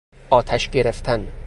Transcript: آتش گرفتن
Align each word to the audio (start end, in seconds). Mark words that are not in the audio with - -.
آتش 0.29 0.69
گرفتن 0.69 1.31